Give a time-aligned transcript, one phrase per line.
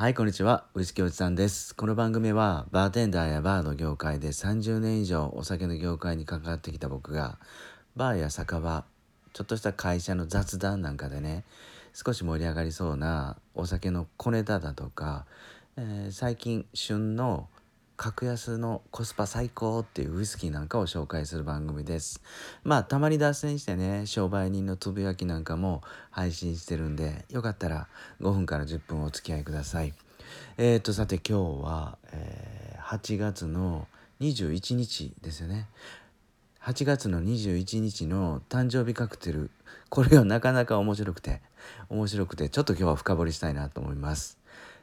[0.00, 0.64] はい、こんにちは。
[0.72, 1.76] ウイスキーおじさんです。
[1.76, 7.38] この番組は、バーテンダーやバーの業界で30年以上お酒の業界に関わってきた僕が、
[7.96, 8.86] バーや酒場、
[9.34, 11.44] ちょっとした会社の雑談なんかでね、
[11.92, 15.26] 少し盛り上がりそうなお酒の小ネタだとか、
[15.76, 17.50] えー、最近旬の
[18.02, 22.22] 格安のコスパ最高っていうウイスキーなんかを紹介する番組です。
[22.64, 27.88] まあたまに脱線してね商売人のつぶやきなんかも配信してるんでよかったら
[28.22, 29.92] 5分から10分お付き合いください。
[30.56, 33.86] えっ、ー、とさて今日は、えー、8月の
[34.22, 35.68] 21日ですよね。
[36.62, 39.50] 8月の21日の誕生日カクテル
[39.90, 41.42] これがなかなか面白くて
[41.90, 44.38] 面白くてちょっと今日は深掘りしたいなと思います。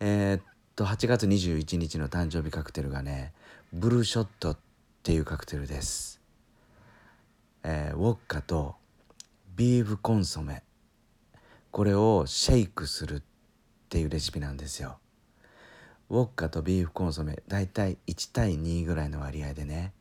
[0.00, 3.32] えー、と8月21日の誕生日カクテルがね
[3.72, 4.58] ブルーショットっ
[5.02, 6.20] ていうカクテルです、
[7.64, 8.76] えー、ウォッカと
[9.56, 10.62] ビーフコンソメ。
[11.72, 13.22] これをシェイクするっ
[13.88, 14.98] ていうレシピなんですよ。
[16.10, 19.92] ウォッカとビーフコンソメだいたい1対2ぐらいの割合でね、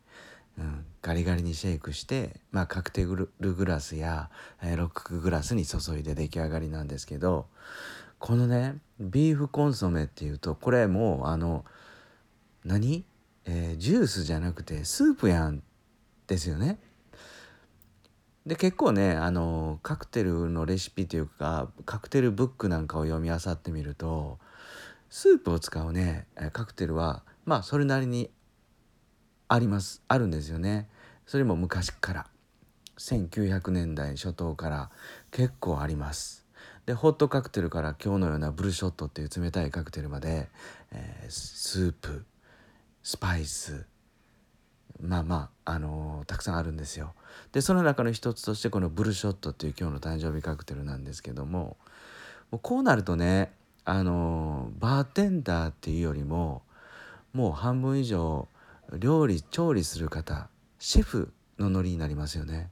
[0.59, 4.29] うん、ガリガリにシェイクしてまあカクテルグラスや、
[4.61, 7.47] えー、ロックグラスに注いで出来上がりなんですけど
[8.19, 11.65] このねビーフコンソメっていうとこれもうあの
[12.65, 13.05] 何、
[13.45, 15.61] えー、ジュースじゃなくてスープやん
[16.27, 16.79] ですよね。
[18.45, 24.39] で結構ねあのカクテルのレシピというかカクテルブックなんかを読み漁ってみると
[25.09, 28.29] スープを使うねカクテルはまあそれなりに
[29.49, 30.89] ありますあるんですよね。
[31.25, 32.27] それも昔から
[32.97, 34.89] 1900年代初頭から
[35.29, 36.46] 結構あります。
[36.87, 40.47] でホットカクテルから今日のようなブルショットっていう冷たいカクテルまで、
[40.93, 42.25] えー、スープ
[43.03, 43.85] スパイス
[45.01, 47.13] まあまあ、あのー、たくさんあるんですよ。
[47.51, 51.77] でその中の一つとしてこのブルショットっていう今日の誕生日カクテルなんですけども
[52.49, 53.51] もうこうなるとね、
[53.83, 56.63] あのー、バーテンダーっていうよりも
[57.33, 58.47] もう半分以上
[58.97, 62.69] 料理調理する方シェフのノリになりますよね。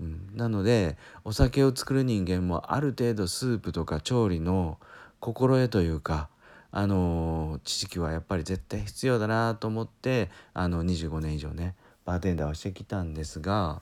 [0.00, 4.78] うん、なのでお酒を作る人間もある程度スープとか調理の
[5.20, 6.28] 心得というか
[6.70, 13.80] あの知識はやっぱり絶対必要だなと思ってあの25年以上ねバーテンダーをしてきたんですが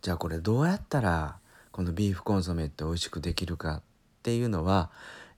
[0.00, 1.38] じゃあこれどうやったら
[1.72, 3.82] このビーフコンソメって美味しくできるかっ
[4.22, 4.90] ていうのは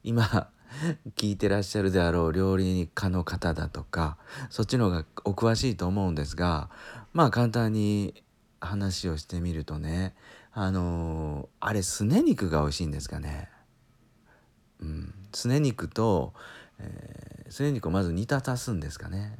[0.04, 0.48] 今
[1.16, 4.16] 聞いてらっしゃるであろう料理家の方だとか
[4.50, 6.68] そっちの方がお詳しいと思うんですが
[7.12, 8.22] まあ簡単に
[8.60, 10.14] 話をしてみるとね
[10.52, 13.48] あのー、あれすね肉が美味しいんですかね。
[14.80, 15.14] うん。
[15.32, 16.34] すね肉と、
[16.78, 19.38] えー、すね肉をまず煮立たすんですかね。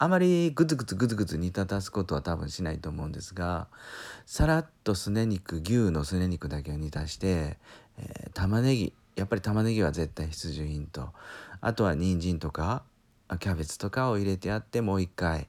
[0.00, 3.66] あまりグツグツグツグツ煮立たすことは多分しないと思うんですが
[4.26, 7.58] さらっとすね肉牛のすね肉だけを煮立して、
[7.96, 11.10] えー、玉ねぎやっぱり玉ねぎは絶対必需品と。
[11.60, 12.84] あとは人参とか
[13.40, 15.48] キャベツとかを入れてやってもう一回、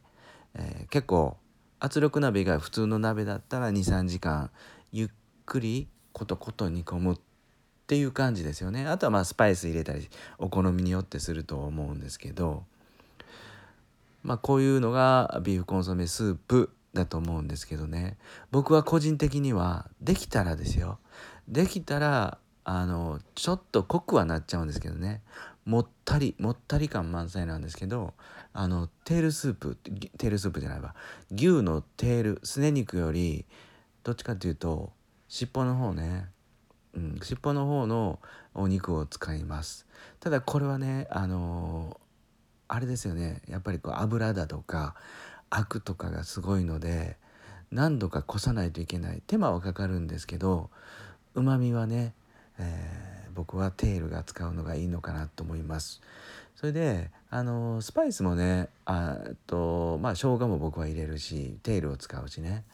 [0.56, 1.38] えー、結構
[1.79, 4.50] 圧力鍋が普通の鍋だったら23時間
[4.91, 5.09] ゆっ
[5.45, 7.17] くりコトコト煮込むっ
[7.88, 8.85] ていう感じですよね。
[8.85, 12.63] あとはまあスパイス入れたりお好みによってすると思うんですけど
[14.23, 18.17] まあこういうのがビーフコンソメスープだと思うんですけどね。
[18.51, 21.00] 僕は個人的にはできたらですよ。
[21.47, 25.22] できたらあのちょっと濃くはなっちゃうんですけどね。
[25.66, 28.16] もったりもったり感満載なんですけど
[28.52, 30.96] あのテールスープテールスープじゃないわ。
[31.31, 33.46] 牛のテールすね肉より
[34.03, 34.92] どっちかっていうと
[35.28, 36.25] 尻尾の方ね、
[36.96, 38.18] うん、尻尾の方の
[38.56, 39.86] お肉を使います。
[40.20, 43.44] ただこれはねあのー、あれですよね。
[43.47, 44.96] やっぱりこう油だとか
[45.52, 47.18] アクとかがすごいので
[47.70, 49.22] 何度かこさないといけない。
[49.28, 50.72] 手間はかかるんですけど
[51.36, 52.16] うまみはね、
[52.58, 56.02] えー僕はテールが使うのがいいのかなと思います。
[56.58, 59.18] それであのスパイスもねあ
[59.48, 62.66] とまあ生姜も僕は入れるしテールを使うしね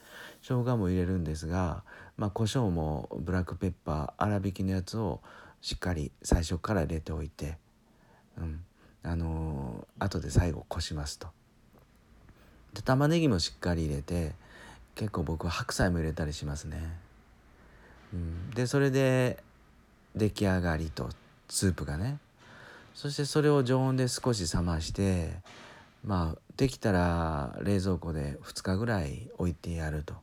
[0.41, 1.83] 生姜も入れるんですが
[2.17, 5.21] まあ胡椒もブラックペッパー粗挽きのやつを
[5.61, 7.59] しっかり最初から入れておいて、
[8.39, 8.61] うん、
[9.03, 11.27] あの後で最後こしますと。
[12.73, 14.33] で玉ねぎもしっかり入れて
[14.95, 17.05] 結構僕は白菜も入れたりしますね。
[18.13, 19.43] うん、でそれで
[20.15, 21.09] 出来上がりと
[21.49, 22.19] スープがね。
[22.93, 25.33] そしてそれを常温で少し冷まして
[26.05, 30.13] まあできたら冷蔵庫で2日ぐらい置いてやると。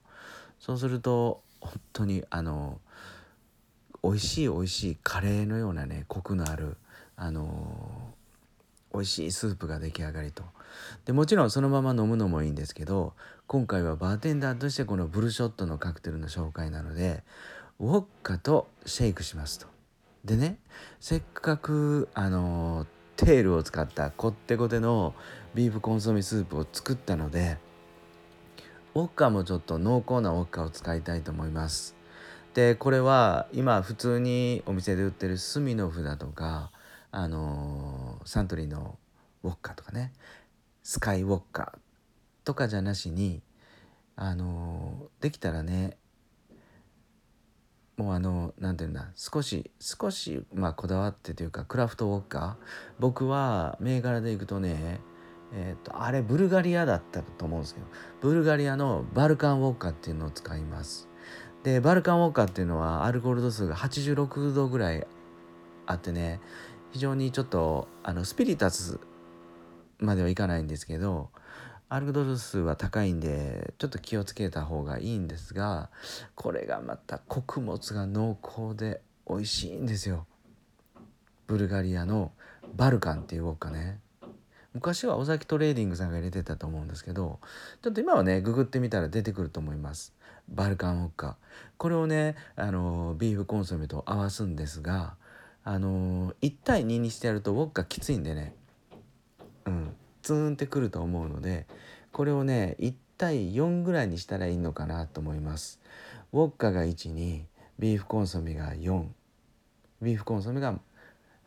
[0.59, 2.81] そうすると本当にあの
[4.03, 6.77] 美味しい美味しいカレーのようなねコクのある
[7.17, 7.91] あの
[8.93, 10.45] 美味しいスープが出来上がりと。
[11.05, 13.13] でもちろんそのまま飲むのもいいんですけど
[13.47, 17.23] 今回はバーテンダーとしてこのブルショットのカクテルの紹介なので
[17.79, 19.72] ウォッカとシェイクしますと。
[20.25, 20.59] でね
[21.01, 22.87] せっかくあの
[23.17, 25.15] テールを使ったこってこての
[25.55, 27.59] ビーフコンソメスープを作ったので
[28.95, 31.97] ウォッカもちょっと濃厚なウォッカを使いたいと思います。
[32.55, 36.71] でこれは今普通にお店で売ってるスミノフだとか
[37.11, 38.99] あのサントリーの
[39.43, 40.13] ウォッカとかね
[40.83, 41.79] スカイウォッカ
[42.45, 43.41] とかじゃなしに
[44.17, 45.97] あのできたらね
[47.97, 52.55] もうあの何て言うんだ少し少しまあこだわってというかクラフトウォッカー。
[52.99, 55.01] 僕は銘柄でいくとね
[55.55, 57.87] えーと、あれブルガリアだったと思うんですけど
[58.23, 61.09] ブルガリアのバルカンウォッカーっていうのを使います。
[61.63, 65.07] でバルカンウォッカーっていうのはアルコール度数が86度ぐらい
[65.87, 66.41] あってね
[66.91, 68.99] 非常にちょっとあのスピリタス
[69.99, 71.31] まではいかないんですけど
[71.93, 75.91] アルコール数は高いんでちょっと気をつけた方がいいんですが
[76.35, 80.27] これがまた穀物が濃厚で美味しいんですよ。
[81.47, 82.33] ブルガリアの
[82.75, 84.01] バルカンっていうウォッカね。
[84.73, 87.41] 昔は尾崎トレーディングさんが入れてたと思うんですけど
[87.83, 90.15] ちょっと今はねググってみたら出てくると思います。
[90.49, 91.37] バルカンウォッカ。
[91.77, 95.17] これをねあのビーフコンソメと合わすんですが
[95.63, 98.55] あの1対2にしてやるとウォッカきついんでね。
[100.23, 101.67] ツーンってくると思うので
[102.13, 105.81] これをね1対4ぐらいにしたらいいのかなと思います。
[106.33, 107.43] ウォッカが12
[107.79, 109.05] ビーフコンソメが4
[110.01, 110.79] ビーフコンソメが、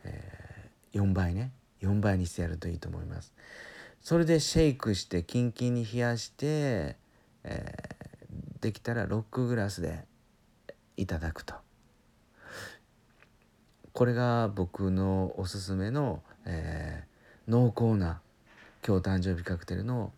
[0.03, 1.51] えー、4倍ね。
[1.81, 3.33] 4倍にしてやるといいと思います。
[4.01, 6.95] それでシェイクしてキンキンに冷やして、
[7.43, 10.05] えー、できたらロックグラスで
[10.97, 11.55] いただくと。
[13.93, 18.21] これが僕のおすすめの、えー、濃厚な
[18.87, 20.11] 今日誕生日カクテルの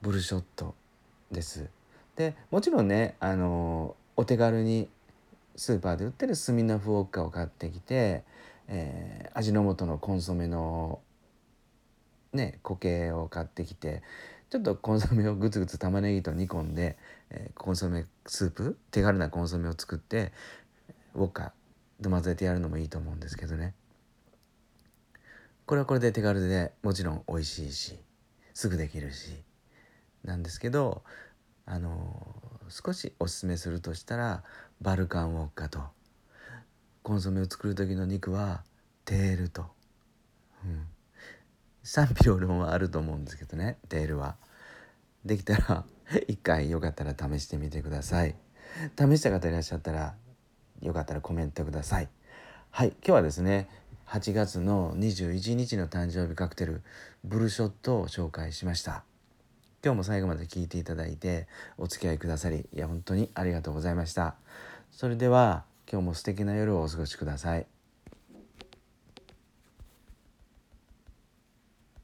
[0.00, 0.76] ブルショット
[1.32, 1.68] です。
[2.14, 4.88] でもちろんねあのお手軽に
[5.56, 8.22] スーパーで売ってるスミノフウォッカを買ってきて、
[8.68, 11.00] えー、味の素のコンソメの
[12.32, 14.04] ね固形を買ってきて
[14.50, 16.96] ちょっとコンソメをグツグツ玉ねぎと煮込んで、
[17.30, 20.30] えー、コンソメスープ手軽なコンソメを作って
[21.16, 21.52] ウォッカ
[22.00, 23.74] で混ぜてやるのもいいと思うんですけどね。
[25.66, 27.98] これはこれで手軽でもちろん美味しいし。
[28.54, 29.30] すぐできるし
[30.24, 31.02] なんですけど
[31.64, 32.34] あの、
[32.68, 34.42] 少しおすすめするとしたら
[34.80, 35.80] バルカンウォッカと
[37.02, 38.62] コンソメを作る時の肉は
[39.04, 39.66] テールと、
[40.64, 40.86] うん、
[41.82, 44.36] 賛否両論はあると思うんですけどねテールは。
[45.24, 45.84] できたら
[46.26, 48.34] 一回よかったら試してみてください。
[48.98, 50.14] 試した方いらっしゃったら
[50.80, 52.08] よかったらコメントください。
[52.70, 53.68] はい今日はですね
[54.06, 56.82] 8月の21日の誕生日カクテル
[57.24, 59.04] ブルショットを紹介しました。
[59.84, 64.34] 今日も最後まで聞いていただいてお付き合いくださりいや本当にありがとうございました。
[64.90, 67.71] それでは今日も素敵な夜をお過ごしください。